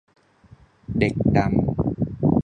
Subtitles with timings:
[0.99, 1.51] เด็กดำ